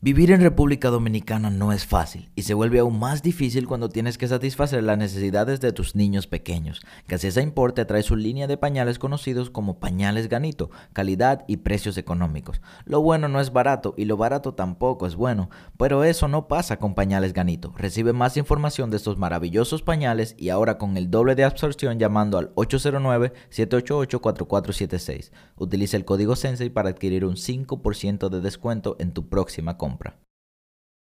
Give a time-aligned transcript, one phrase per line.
[0.00, 4.16] Vivir en República Dominicana no es fácil y se vuelve aún más difícil cuando tienes
[4.16, 6.82] que satisfacer las necesidades de tus niños pequeños.
[7.08, 12.60] Gasesa Importe trae su línea de pañales conocidos como pañales Ganito, calidad y precios económicos.
[12.84, 16.78] Lo bueno no es barato y lo barato tampoco es bueno, pero eso no pasa
[16.78, 17.74] con pañales Ganito.
[17.76, 22.38] Recibe más información de estos maravillosos pañales y ahora con el doble de absorción llamando
[22.38, 25.32] al 809-788-4476.
[25.56, 29.87] Utiliza el código Sensei para adquirir un 5% de descuento en tu próxima compra.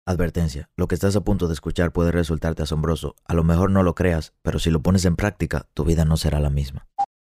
[0.07, 3.15] Advertencia, lo que estás a punto de escuchar puede resultarte asombroso.
[3.25, 6.17] A lo mejor no lo creas, pero si lo pones en práctica, tu vida no
[6.17, 6.87] será la misma.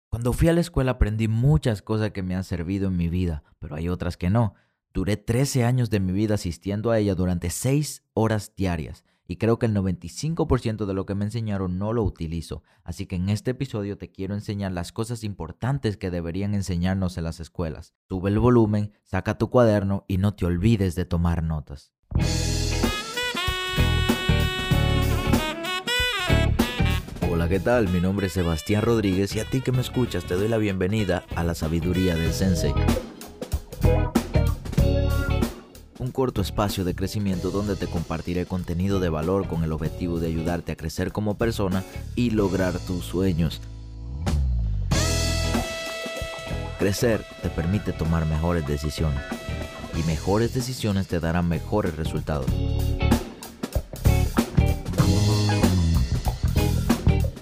[0.10, 3.44] Cuando fui a la escuela aprendí muchas cosas que me han servido en mi vida,
[3.60, 4.56] pero hay otras que no.
[4.94, 9.58] Duré 13 años de mi vida asistiendo a ella durante 6 horas diarias y creo
[9.60, 13.52] que el 95% de lo que me enseñaron no lo utilizo, así que en este
[13.52, 17.94] episodio te quiero enseñar las cosas importantes que deberían enseñarnos en las escuelas.
[18.10, 21.94] Sube el volumen, saca tu cuaderno y no te olvides de tomar notas.
[27.32, 27.88] Hola, ¿qué tal?
[27.88, 31.24] Mi nombre es Sebastián Rodríguez y a ti que me escuchas te doy la bienvenida
[31.38, 32.74] a la sabiduría del Sensei
[36.02, 40.30] un corto espacio de crecimiento donde te compartiré contenido de valor con el objetivo de
[40.30, 41.84] ayudarte a crecer como persona
[42.16, 43.62] y lograr tus sueños.
[46.80, 49.22] Crecer te permite tomar mejores decisiones
[49.96, 52.48] y mejores decisiones te darán mejores resultados.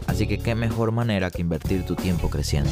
[0.05, 2.71] Así que qué mejor manera que invertir tu tiempo creciendo.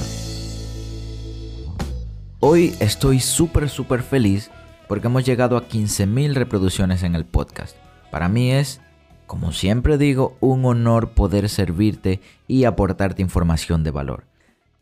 [2.41, 4.51] Hoy estoy súper súper feliz
[4.88, 7.75] porque hemos llegado a 15.000 reproducciones en el podcast.
[8.11, 8.81] Para mí es,
[9.25, 14.25] como siempre digo, un honor poder servirte y aportarte información de valor.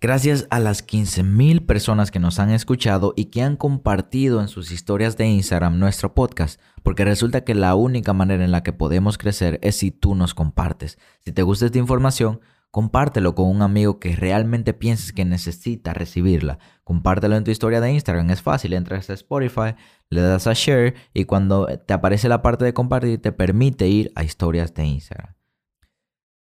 [0.02, 4.72] Gracias a las 15.000 personas que nos han escuchado y que han compartido en sus
[4.72, 9.18] historias de Instagram nuestro podcast, porque resulta que la única manera en la que podemos
[9.18, 11.00] crecer es si tú nos compartes.
[11.24, 12.40] Si te gusta esta información,
[12.76, 16.60] compártelo con un amigo que realmente pienses que necesita recibirla.
[16.84, 19.76] Compártelo en tu historia de Instagram, es fácil, entras a Spotify,
[20.10, 24.12] le das a share y cuando te aparece la parte de compartir te permite ir
[24.16, 25.36] a historias de Instagram.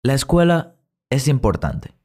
[0.03, 0.75] La escuela
[1.09, 1.95] es importante.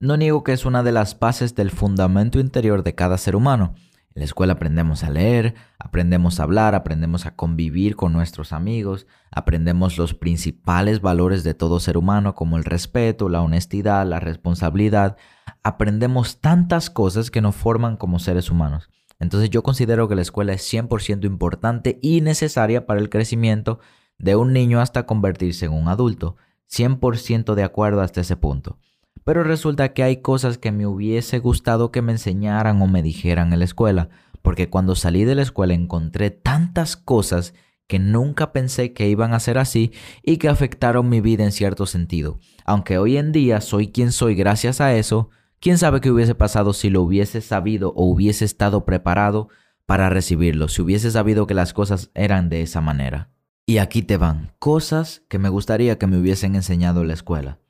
[0.00, 3.74] No niego que es una de las bases del fundamento interior de cada ser humano.
[4.14, 9.08] En la escuela aprendemos a leer, aprendemos a hablar, aprendemos a convivir con nuestros amigos,
[9.32, 15.16] aprendemos los principales valores de todo ser humano como el respeto, la honestidad, la responsabilidad.
[15.64, 18.88] Aprendemos tantas cosas que nos forman como seres humanos.
[19.18, 23.80] Entonces yo considero que la escuela es 100% importante y necesaria para el crecimiento
[24.18, 26.36] de un niño hasta convertirse en un adulto.
[26.70, 28.78] 100% de acuerdo hasta ese punto.
[29.22, 33.52] Pero resulta que hay cosas que me hubiese gustado que me enseñaran o me dijeran
[33.52, 34.08] en la escuela,
[34.42, 37.54] porque cuando salí de la escuela encontré tantas cosas
[37.86, 39.92] que nunca pensé que iban a ser así
[40.22, 42.38] y que afectaron mi vida en cierto sentido.
[42.64, 45.30] Aunque hoy en día soy quien soy gracias a eso,
[45.60, 49.48] quién sabe qué hubiese pasado si lo hubiese sabido o hubiese estado preparado
[49.86, 53.30] para recibirlo, si hubiese sabido que las cosas eran de esa manera.
[53.66, 57.63] Y aquí te van cosas que me gustaría que me hubiesen enseñado en la escuela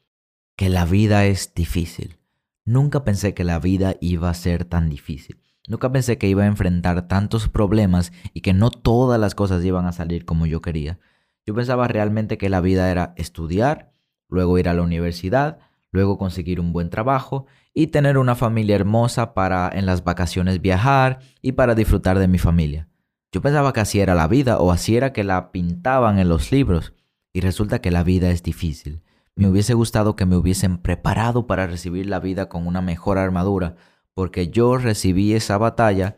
[0.56, 2.18] que la vida es difícil.
[2.64, 5.40] Nunca pensé que la vida iba a ser tan difícil.
[5.66, 9.86] Nunca pensé que iba a enfrentar tantos problemas y que no todas las cosas iban
[9.86, 10.98] a salir como yo quería.
[11.46, 13.92] Yo pensaba realmente que la vida era estudiar,
[14.28, 15.58] luego ir a la universidad,
[15.90, 21.20] luego conseguir un buen trabajo y tener una familia hermosa para en las vacaciones viajar
[21.40, 22.88] y para disfrutar de mi familia.
[23.32, 26.52] Yo pensaba que así era la vida o así era que la pintaban en los
[26.52, 26.94] libros
[27.32, 29.03] y resulta que la vida es difícil.
[29.36, 33.76] Me hubiese gustado que me hubiesen preparado para recibir la vida con una mejor armadura,
[34.14, 36.16] porque yo recibí esa batalla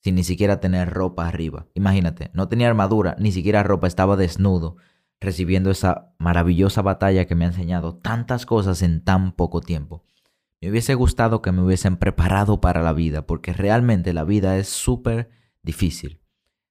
[0.00, 1.66] sin ni siquiera tener ropa arriba.
[1.74, 4.76] Imagínate, no tenía armadura, ni siquiera ropa, estaba desnudo,
[5.20, 10.04] recibiendo esa maravillosa batalla que me ha enseñado tantas cosas en tan poco tiempo.
[10.60, 14.68] Me hubiese gustado que me hubiesen preparado para la vida, porque realmente la vida es
[14.68, 15.30] súper
[15.62, 16.20] difícil.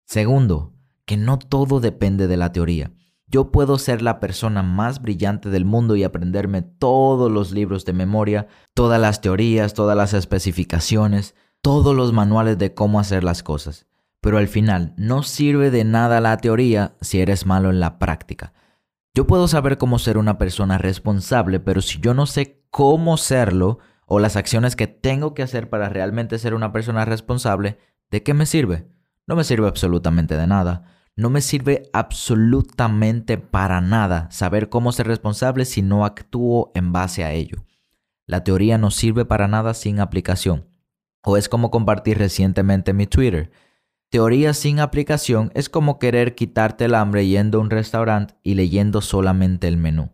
[0.06, 0.76] Segundo,
[1.06, 2.92] que no todo depende de la teoría.
[3.32, 7.94] Yo puedo ser la persona más brillante del mundo y aprenderme todos los libros de
[7.94, 13.86] memoria, todas las teorías, todas las especificaciones, todos los manuales de cómo hacer las cosas.
[14.20, 18.54] Pero al final no sirve de nada la teoría si eres malo en la práctica.
[19.14, 23.78] Yo puedo saber cómo ser una persona responsable, pero si yo no sé cómo serlo
[24.08, 27.78] o las acciones que tengo que hacer para realmente ser una persona responsable,
[28.10, 28.88] ¿de qué me sirve?
[29.28, 30.99] No me sirve absolutamente de nada.
[31.20, 37.26] No me sirve absolutamente para nada saber cómo ser responsable si no actúo en base
[37.26, 37.66] a ello.
[38.26, 40.70] La teoría no sirve para nada sin aplicación.
[41.22, 43.52] O es como compartí recientemente en mi Twitter.
[44.08, 49.02] Teoría sin aplicación es como querer quitarte el hambre yendo a un restaurante y leyendo
[49.02, 50.12] solamente el menú.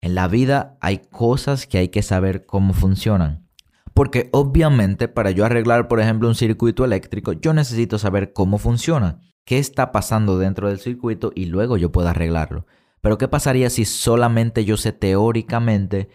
[0.00, 3.46] En la vida hay cosas que hay que saber cómo funcionan.
[3.94, 9.20] Porque obviamente para yo arreglar, por ejemplo, un circuito eléctrico, yo necesito saber cómo funciona,
[9.48, 12.66] qué está pasando dentro del circuito y luego yo puedo arreglarlo.
[13.00, 16.10] Pero ¿qué pasaría si solamente yo sé teóricamente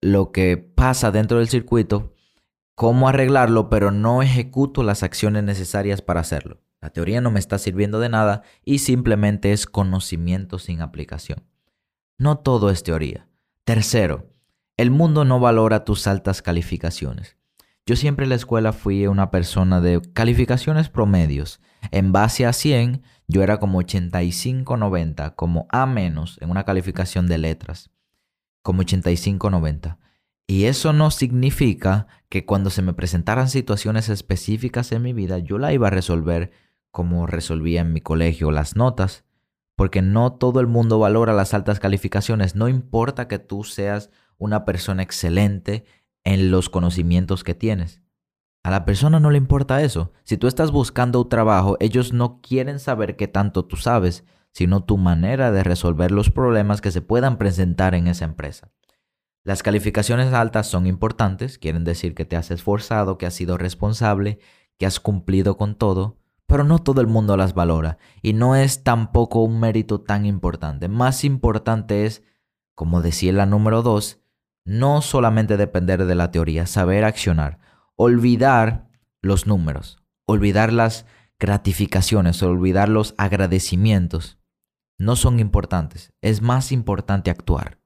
[0.00, 2.14] lo que pasa dentro del circuito,
[2.74, 6.62] cómo arreglarlo, pero no ejecuto las acciones necesarias para hacerlo.
[6.80, 11.44] La teoría no me está sirviendo de nada y simplemente es conocimiento sin aplicación.
[12.16, 13.28] No todo es teoría.
[13.64, 14.30] Tercero,
[14.78, 17.36] el mundo no valora tus altas calificaciones.
[17.84, 21.60] Yo siempre en la escuela fui una persona de calificaciones promedios.
[21.90, 27.38] En base a 100, yo era como 85-90, como A menos en una calificación de
[27.38, 27.90] letras
[28.68, 29.96] como 85-90.
[30.46, 35.56] Y eso no significa que cuando se me presentaran situaciones específicas en mi vida, yo
[35.56, 36.52] la iba a resolver
[36.90, 39.24] como resolvía en mi colegio las notas,
[39.74, 44.66] porque no todo el mundo valora las altas calificaciones, no importa que tú seas una
[44.66, 45.86] persona excelente
[46.24, 48.02] en los conocimientos que tienes.
[48.62, 50.12] A la persona no le importa eso.
[50.24, 54.84] Si tú estás buscando un trabajo, ellos no quieren saber qué tanto tú sabes, sino
[54.84, 58.70] tu manera de resolver los problemas que se puedan presentar en esa empresa.
[59.44, 64.40] Las calificaciones altas son importantes, quieren decir que te has esforzado, que has sido responsable,
[64.78, 68.82] que has cumplido con todo, pero no todo el mundo las valora y no es
[68.82, 70.88] tampoco un mérito tan importante.
[70.88, 72.22] Más importante es,
[72.74, 74.18] como decía la número 2,
[74.64, 77.58] no solamente depender de la teoría, saber accionar,
[77.98, 78.88] olvidar
[79.20, 81.04] los números, olvidar las
[81.38, 84.38] gratificaciones, olvidar los agradecimientos
[84.98, 86.12] no son importantes.
[86.20, 87.78] Es más importante actuar.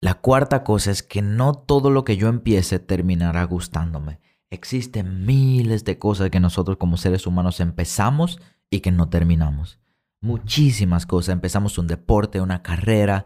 [0.00, 4.20] La cuarta cosa es que no todo lo que yo empiece terminará gustándome.
[4.50, 8.40] Existen miles de cosas que nosotros como seres humanos empezamos
[8.70, 9.78] y que no terminamos.
[10.20, 11.32] Muchísimas cosas.
[11.32, 13.24] Empezamos un deporte, una carrera.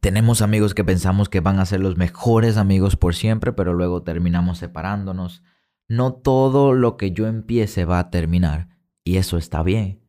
[0.00, 4.02] Tenemos amigos que pensamos que van a ser los mejores amigos por siempre, pero luego
[4.02, 5.42] terminamos separándonos.
[5.88, 8.68] No todo lo que yo empiece va a terminar.
[9.04, 10.00] Y eso está bien.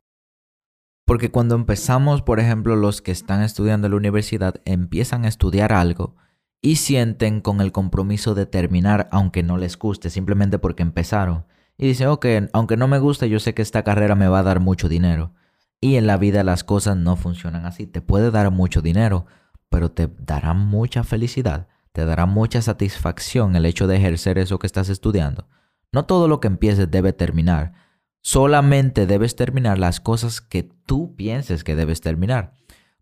[1.04, 5.72] Porque cuando empezamos, por ejemplo, los que están estudiando en la universidad empiezan a estudiar
[5.72, 6.16] algo
[6.60, 11.44] y sienten con el compromiso de terminar aunque no les guste, simplemente porque empezaron.
[11.78, 14.42] Y dicen, ok, aunque no me guste, yo sé que esta carrera me va a
[14.42, 15.32] dar mucho dinero.
[15.80, 17.86] Y en la vida las cosas no funcionan así.
[17.86, 19.26] Te puede dar mucho dinero,
[19.68, 24.66] pero te dará mucha felicidad, te dará mucha satisfacción el hecho de ejercer eso que
[24.66, 25.48] estás estudiando.
[25.92, 27.86] No todo lo que empieces debe terminar
[28.26, 32.54] Solamente debes terminar las cosas que tú pienses que debes terminar.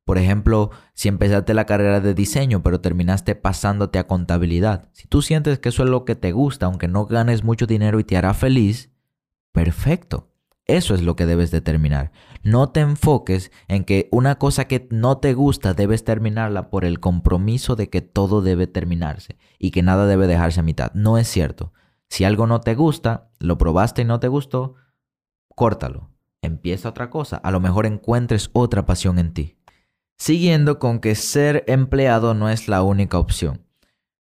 [0.05, 5.23] Por ejemplo, si empezaste la carrera de diseño pero terminaste pasándote a contabilidad, si tú
[5.23, 8.19] sientes que eso es lo que te gusta, aunque no ganes mucho dinero y te
[8.19, 8.91] hará feliz,
[9.51, 10.29] perfecto.
[10.67, 12.13] Eso es lo que debes de terminar.
[12.43, 17.01] No te enfoques en que una cosa que no te gusta debes terminarla por el
[17.01, 20.93] compromiso de que todo debe terminarse y que nada debe dejarse a mitad.
[20.93, 21.73] No es cierto.
[22.15, 24.77] Si algo no te gusta, lo probaste y no te gustó,
[25.57, 26.13] córtalo,
[26.43, 29.59] empieza otra cosa, a lo mejor encuentres otra pasión en ti.
[30.17, 33.67] Siguiendo con que ser empleado no es la única opción.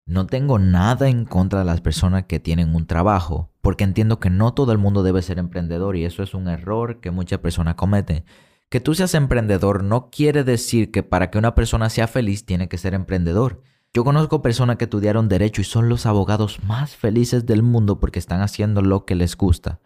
[0.07, 4.31] No tengo nada en contra de las personas que tienen un trabajo, porque entiendo que
[4.31, 7.75] no todo el mundo debe ser emprendedor y eso es un error que muchas personas
[7.75, 8.25] cometen.
[8.69, 12.67] Que tú seas emprendedor no quiere decir que para que una persona sea feliz tiene
[12.67, 13.61] que ser emprendedor.
[13.93, 18.19] Yo conozco personas que estudiaron derecho y son los abogados más felices del mundo porque
[18.19, 19.79] están haciendo lo que les gusta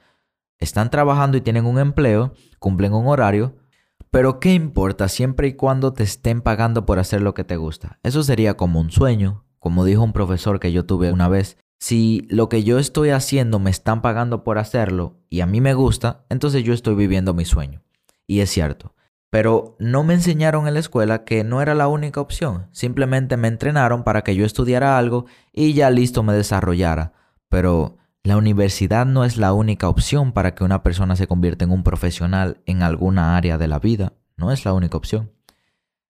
[0.59, 3.55] están trabajando y tienen un empleo, cumplen un horario,
[4.11, 7.99] pero ¿qué importa siempre y cuando te estén pagando por hacer lo que te gusta?
[8.03, 11.57] Eso sería como un sueño, como dijo un profesor que yo tuve una vez.
[11.79, 15.73] Si lo que yo estoy haciendo me están pagando por hacerlo y a mí me
[15.73, 17.83] gusta, entonces yo estoy viviendo mi sueño.
[18.25, 18.93] Y es cierto.
[19.37, 22.69] Pero no me enseñaron en la escuela que no era la única opción.
[22.71, 27.13] Simplemente me entrenaron para que yo estudiara algo y ya listo me desarrollara.
[27.47, 31.71] Pero la universidad no es la única opción para que una persona se convierta en
[31.71, 34.13] un profesional en alguna área de la vida.
[34.37, 35.31] No es la única opción.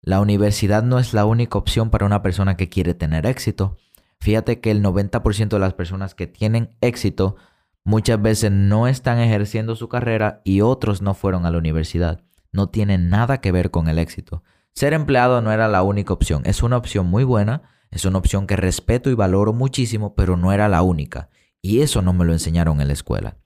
[0.00, 3.76] La universidad no es la única opción para una persona que quiere tener éxito.
[4.20, 7.36] Fíjate que el 90% de las personas que tienen éxito
[7.84, 12.22] muchas veces no están ejerciendo su carrera y otros no fueron a la universidad.
[12.52, 14.42] No tiene nada que ver con el éxito.
[14.74, 16.42] Ser empleado no era la única opción.
[16.44, 20.52] Es una opción muy buena, es una opción que respeto y valoro muchísimo, pero no
[20.52, 21.28] era la única.
[21.62, 23.36] Y eso no me lo enseñaron en la escuela.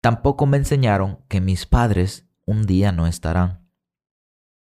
[0.00, 3.68] Tampoco me enseñaron que mis padres un día no estarán.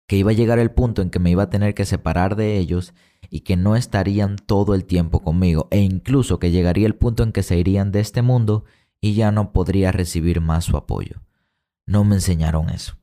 [0.06, 2.58] Que iba a llegar el punto en que me iba a tener que separar de
[2.58, 2.94] ellos
[3.28, 5.66] y que no estarían todo el tiempo conmigo.
[5.70, 8.64] E incluso que llegaría el punto en que se irían de este mundo
[9.00, 11.22] y ya no podría recibir más su apoyo.
[11.86, 12.96] no me enseñaron eso.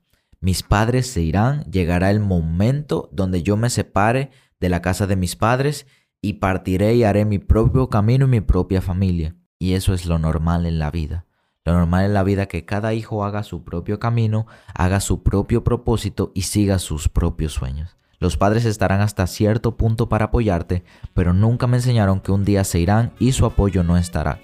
[0.43, 5.15] Mis padres se irán, llegará el momento donde yo me separe de la casa de
[5.15, 5.88] mis padres
[6.21, 9.38] y partiré y haré mi propio camino y mi propia familia.
[9.57, 11.27] Y eso es lo normal en la vida.
[11.63, 14.45] Lo normal en la vida es que cada hijo haga su propio camino,
[14.75, 17.95] haga su propio propósito y siga sus propios sueños.
[18.19, 20.83] Los padres estarán hasta cierto punto para apoyarte,
[21.13, 24.41] pero nunca me enseñaron que un día se irán y su apoyo no estará.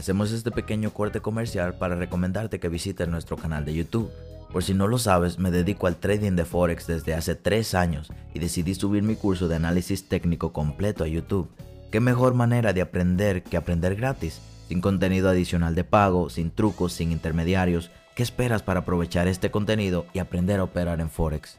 [0.00, 4.10] Hacemos este pequeño corte comercial para recomendarte que visites nuestro canal de YouTube.
[4.50, 8.10] Por si no lo sabes, me dedico al trading de Forex desde hace 3 años
[8.32, 11.50] y decidí subir mi curso de análisis técnico completo a YouTube.
[11.92, 14.40] ¿Qué mejor manera de aprender que aprender gratis?
[14.68, 17.90] Sin contenido adicional de pago, sin trucos, sin intermediarios.
[18.16, 21.58] ¿Qué esperas para aprovechar este contenido y aprender a operar en Forex?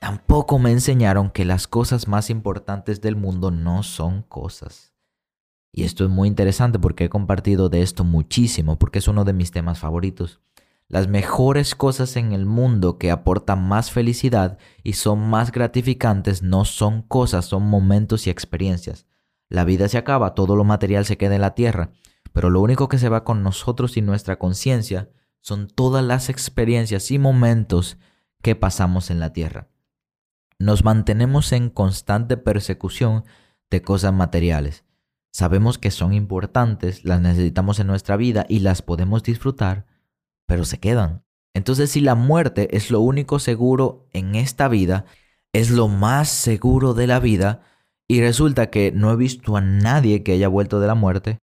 [0.00, 4.97] Tampoco me enseñaron que las cosas más importantes del mundo no son cosas.
[5.72, 9.32] Y esto es muy interesante porque he compartido de esto muchísimo, porque es uno de
[9.32, 10.40] mis temas favoritos.
[10.88, 16.64] Las mejores cosas en el mundo que aportan más felicidad y son más gratificantes no
[16.64, 19.06] son cosas, son momentos y experiencias.
[19.50, 21.90] La vida se acaba, todo lo material se queda en la tierra,
[22.32, 25.10] pero lo único que se va con nosotros y nuestra conciencia
[25.42, 27.98] son todas las experiencias y momentos
[28.40, 29.68] que pasamos en la tierra.
[30.58, 33.24] Nos mantenemos en constante persecución
[33.70, 34.87] de cosas materiales
[35.32, 39.86] Sabemos que son importantes, las necesitamos en nuestra vida y las podemos disfrutar,
[40.46, 41.24] pero se quedan.
[41.54, 45.04] Entonces si la muerte es lo único seguro en esta vida,
[45.52, 47.62] es lo más seguro de la vida,
[48.08, 51.38] y resulta que no he visto a nadie que haya vuelto de la muerte,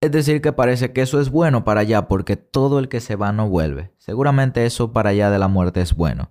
[0.00, 3.16] es decir, que parece que eso es bueno para allá porque todo el que se
[3.16, 3.92] va no vuelve.
[3.98, 6.30] Seguramente eso para allá de la muerte es bueno.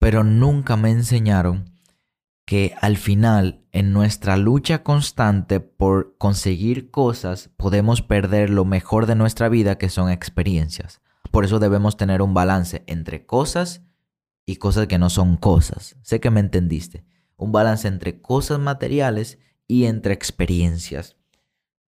[0.00, 1.73] Pero nunca me enseñaron
[2.44, 9.14] que al final, en nuestra lucha constante por conseguir cosas, podemos perder lo mejor de
[9.14, 11.00] nuestra vida, que son experiencias.
[11.30, 13.82] Por eso debemos tener un balance entre cosas
[14.46, 15.96] y cosas que no son cosas.
[16.02, 17.04] Sé que me entendiste.
[17.36, 21.16] Un balance entre cosas materiales y entre experiencias.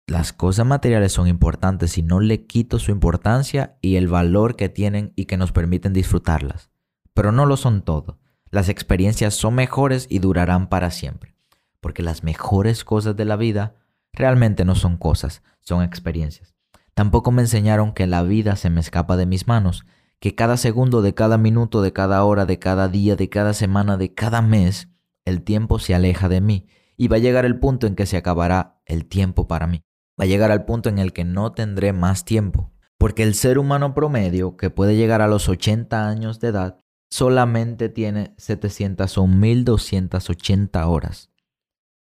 [0.05, 4.67] Las cosas materiales son importantes y no le quito su importancia y el valor que
[4.67, 6.69] tienen y que nos permiten disfrutarlas.
[7.13, 8.20] Pero no lo son todo.
[8.51, 11.35] Las experiencias son mejores y durarán para siempre,
[11.79, 13.75] porque las mejores cosas de la vida
[14.11, 16.53] realmente no son cosas, son experiencias.
[16.93, 19.85] Tampoco me enseñaron que la vida se me escapa de mis manos,
[20.19, 23.95] que cada segundo de cada minuto, de cada hora, de cada día, de cada semana,
[23.95, 24.89] de cada mes,
[25.23, 26.67] el tiempo se aleja de mí
[26.97, 29.81] y va a llegar el punto en que se acabará el tiempo para mí.
[30.19, 32.71] Va a llegar al punto en el que no tendré más tiempo.
[32.97, 36.77] Porque el ser humano promedio, que puede llegar a los 80 años de edad,
[37.11, 41.29] solamente tiene 701.280 horas.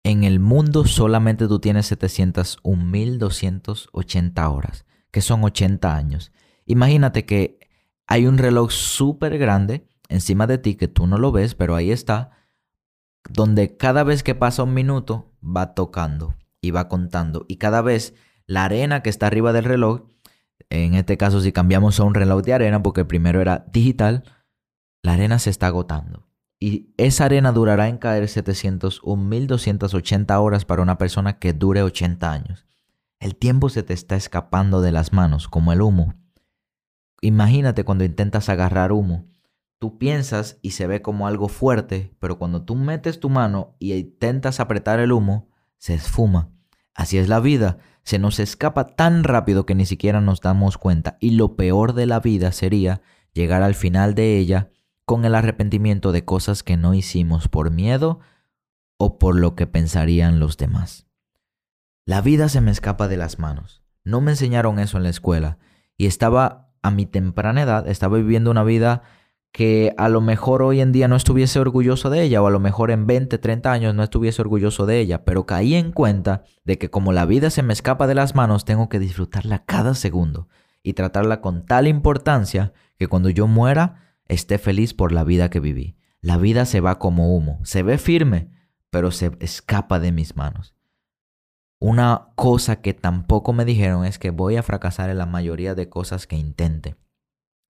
[0.04, 6.32] En el mundo solamente tú tienes 701.280 horas, que son 80 años.
[6.64, 7.58] Imagínate que
[8.06, 11.90] hay un reloj súper grande encima de ti que tú no lo ves, pero ahí
[11.90, 12.30] está,
[13.28, 17.46] donde cada vez que pasa un minuto va tocando y va contando.
[17.48, 18.14] Y cada vez
[18.46, 20.02] la arena que está arriba del reloj,
[20.70, 24.22] en este caso si cambiamos a un reloj de arena, porque el primero era digital,
[25.04, 26.26] la arena se está agotando.
[26.58, 32.64] Y esa arena durará en caer 701.280 horas para una persona que dure 80 años.
[33.20, 36.14] El tiempo se te está escapando de las manos, como el humo.
[37.20, 39.26] Imagínate cuando intentas agarrar humo.
[39.78, 43.92] Tú piensas y se ve como algo fuerte, pero cuando tú metes tu mano y
[43.92, 46.48] intentas apretar el humo, se esfuma.
[46.94, 51.18] Así es la vida, se nos escapa tan rápido que ni siquiera nos damos cuenta.
[51.20, 53.02] Y lo peor de la vida sería
[53.34, 54.70] llegar al final de ella
[55.04, 58.20] con el arrepentimiento de cosas que no hicimos por miedo
[58.96, 61.06] o por lo que pensarían los demás.
[62.06, 63.82] La vida se me escapa de las manos.
[64.04, 65.58] No me enseñaron eso en la escuela
[65.96, 69.02] y estaba a mi temprana edad, estaba viviendo una vida
[69.52, 72.58] que a lo mejor hoy en día no estuviese orgulloso de ella o a lo
[72.58, 76.76] mejor en 20, 30 años no estuviese orgulloso de ella, pero caí en cuenta de
[76.76, 80.48] que como la vida se me escapa de las manos, tengo que disfrutarla cada segundo
[80.82, 85.60] y tratarla con tal importancia que cuando yo muera esté feliz por la vida que
[85.60, 85.96] viví.
[86.20, 88.50] La vida se va como humo, se ve firme,
[88.90, 90.74] pero se escapa de mis manos.
[91.78, 95.90] Una cosa que tampoco me dijeron es que voy a fracasar en la mayoría de
[95.90, 96.96] cosas que intente.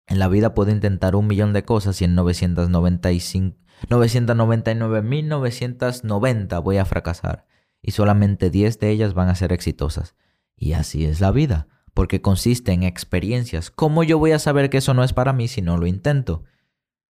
[0.05, 3.57] En la vida puedo intentar un millón de cosas y en 995,
[3.89, 7.47] 999.990 voy a fracasar
[7.81, 10.15] y solamente 10 de ellas van a ser exitosas.
[10.55, 13.71] Y así es la vida porque consiste en experiencias.
[13.71, 16.43] ¿Cómo yo voy a saber que eso no es para mí si no lo intento?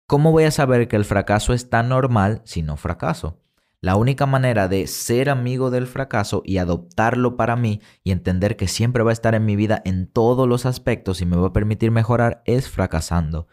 [0.06, 3.40] ¿Cómo voy a saber que el fracaso es tan normal si no fracaso?
[3.80, 8.68] La única manera de ser amigo del fracaso y adoptarlo para mí y entender que
[8.68, 11.52] siempre va a estar en mi vida en todos los aspectos y me va a
[11.52, 13.48] permitir mejorar es fracasando.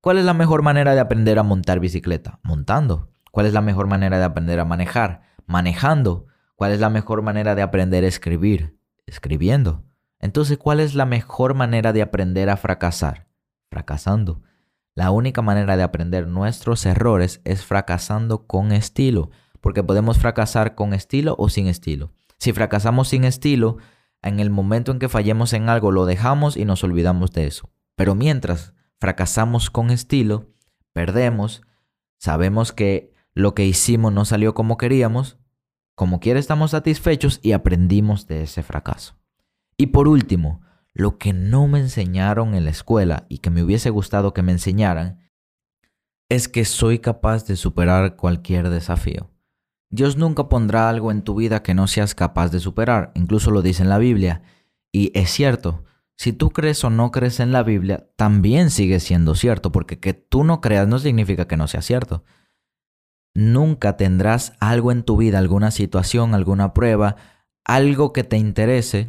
[0.00, 2.40] ¿Cuál es la mejor manera de aprender a montar bicicleta?
[2.42, 3.10] Montando.
[3.30, 5.22] ¿Cuál es la mejor manera de aprender a manejar?
[5.46, 6.26] Manejando.
[6.54, 8.78] ¿Cuál es la mejor manera de aprender a escribir?
[9.06, 9.87] Escribiendo.
[10.20, 13.28] Entonces, ¿cuál es la mejor manera de aprender a fracasar?
[13.70, 14.42] Fracasando.
[14.94, 20.92] La única manera de aprender nuestros errores es fracasando con estilo, porque podemos fracasar con
[20.92, 22.10] estilo o sin estilo.
[22.38, 23.78] Si fracasamos sin estilo,
[24.22, 27.70] en el momento en que fallemos en algo lo dejamos y nos olvidamos de eso.
[27.94, 30.46] Pero mientras fracasamos con estilo,
[30.92, 31.62] perdemos,
[32.18, 35.38] sabemos que lo que hicimos no salió como queríamos,
[35.94, 39.17] como quiera estamos satisfechos y aprendimos de ese fracaso.
[39.78, 40.60] Y por último,
[40.92, 44.50] lo que no me enseñaron en la escuela y que me hubiese gustado que me
[44.50, 45.30] enseñaran
[46.28, 49.30] es que soy capaz de superar cualquier desafío.
[49.90, 53.62] Dios nunca pondrá algo en tu vida que no seas capaz de superar, incluso lo
[53.62, 54.42] dice en la Biblia.
[54.92, 55.84] Y es cierto,
[56.16, 60.12] si tú crees o no crees en la Biblia, también sigue siendo cierto, porque que
[60.12, 62.24] tú no creas no significa que no sea cierto.
[63.34, 67.14] Nunca tendrás algo en tu vida, alguna situación, alguna prueba,
[67.64, 69.08] algo que te interese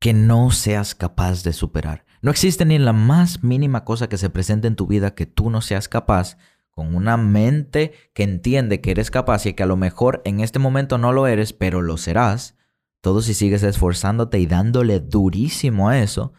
[0.00, 2.04] que no seas capaz de superar.
[2.22, 5.50] No existe ni la más mínima cosa que se presente en tu vida que tú
[5.50, 6.38] no seas capaz,
[6.70, 10.58] con una mente que entiende que eres capaz y que a lo mejor en este
[10.58, 12.56] momento no lo eres, pero lo serás.
[13.02, 16.32] Todo si sigues esforzándote y dándole durísimo a eso,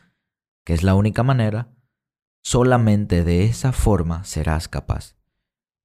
[0.63, 1.69] que es la única manera,
[2.43, 5.15] solamente de esa forma serás capaz.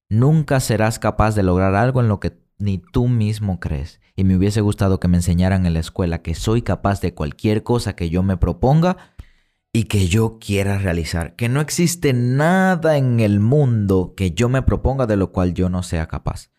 [0.09, 3.99] Nunca serás capaz de lograr algo en lo que ni tú mismo crees.
[4.17, 7.61] Y me hubiese gustado que me enseñaran en la escuela que soy capaz de cualquier
[7.61, 8.97] cosa que yo me proponga
[9.71, 11.35] y que yo quiera realizar.
[11.35, 15.69] Que no existe nada en el mundo que yo me proponga de lo cual yo
[15.69, 16.49] no sea capaz.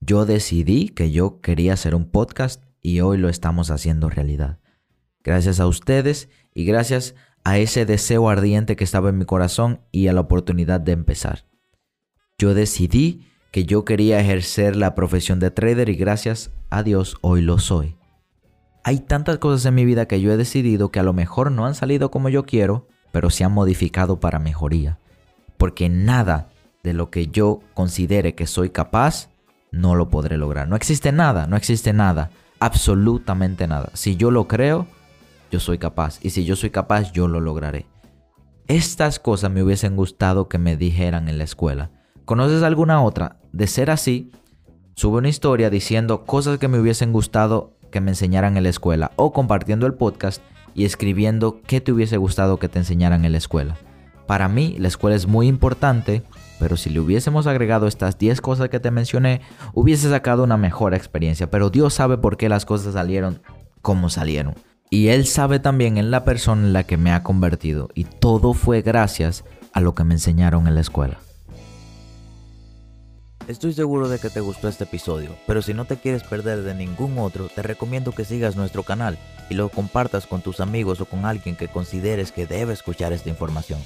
[0.00, 4.58] Yo decidí que yo quería hacer un podcast y hoy lo estamos haciendo realidad.
[5.22, 7.14] Gracias a ustedes y gracias
[7.44, 11.44] a ese deseo ardiente que estaba en mi corazón y a la oportunidad de empezar.
[12.38, 17.40] Yo decidí que yo quería ejercer la profesión de trader y gracias a Dios hoy
[17.40, 17.96] lo soy.
[18.84, 21.66] Hay tantas cosas en mi vida que yo he decidido que a lo mejor no
[21.66, 24.98] han salido como yo quiero, pero se han modificado para mejoría.
[25.56, 26.48] Porque nada
[26.82, 29.28] de lo que yo considere que soy capaz,
[29.72, 30.68] no lo podré lograr.
[30.68, 33.90] No existe nada, no existe nada, absolutamente nada.
[33.94, 34.86] Si yo lo creo,
[35.50, 36.18] yo soy capaz.
[36.22, 37.86] Y si yo soy capaz, yo lo lograré.
[38.68, 41.90] Estas cosas me hubiesen gustado que me dijeran en la escuela.
[42.28, 43.38] ¿Conoces alguna otra?
[43.52, 44.32] De ser así,
[44.94, 49.12] sube una historia diciendo cosas que me hubiesen gustado que me enseñaran en la escuela
[49.16, 50.42] o compartiendo el podcast
[50.74, 53.78] y escribiendo qué te hubiese gustado que te enseñaran en la escuela.
[54.26, 56.22] Para mí, la escuela es muy importante,
[56.60, 59.40] pero si le hubiésemos agregado estas 10 cosas que te mencioné,
[59.72, 61.50] hubiese sacado una mejor experiencia.
[61.50, 63.40] Pero Dios sabe por qué las cosas salieron
[63.80, 64.54] como salieron.
[64.90, 67.88] Y Él sabe también en la persona en la que me ha convertido.
[67.94, 71.20] Y todo fue gracias a lo que me enseñaron en la escuela.
[73.48, 76.74] Estoy seguro de que te gustó este episodio, pero si no te quieres perder de
[76.74, 81.06] ningún otro, te recomiendo que sigas nuestro canal y lo compartas con tus amigos o
[81.06, 83.80] con alguien que consideres que debe escuchar esta información.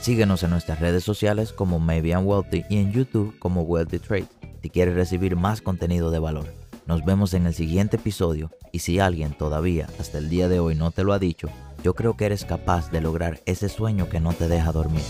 [0.00, 4.26] Síguenos en nuestras redes sociales como Maybe I'm Wealthy y en YouTube como Wealthy Trade
[4.62, 6.52] si quieres recibir más contenido de valor.
[6.86, 10.74] Nos vemos en el siguiente episodio y si alguien todavía hasta el día de hoy
[10.74, 11.50] no te lo ha dicho,
[11.84, 15.04] yo creo que eres capaz de lograr ese sueño que no te deja dormir.